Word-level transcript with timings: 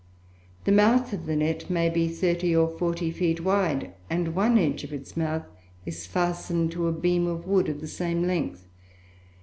The 0.63 0.71
mouth 0.71 1.13
of 1.13 1.27
the 1.27 1.35
net 1.35 1.69
may 1.69 1.87
be 1.87 2.07
thirty 2.07 2.55
or 2.55 2.67
forty 2.67 3.11
feet 3.11 3.41
wide, 3.41 3.93
and 4.09 4.33
one 4.33 4.57
edge 4.57 4.83
of 4.83 4.91
its 4.91 5.15
mouth 5.15 5.45
is 5.85 6.07
fastened 6.07 6.71
to 6.71 6.87
a 6.87 6.91
beam 6.91 7.27
of 7.27 7.45
wood 7.45 7.69
of 7.69 7.81
the 7.81 7.87
same 7.87 8.23
length. 8.23 8.65